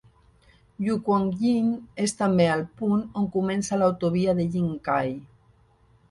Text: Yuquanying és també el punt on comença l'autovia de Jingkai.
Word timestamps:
Yuquanying 0.85 1.67
és 2.05 2.15
també 2.21 2.47
el 2.53 2.63
punt 2.79 3.03
on 3.21 3.27
comença 3.35 3.79
l'autovia 3.81 4.35
de 4.41 4.47
Jingkai. 4.57 5.13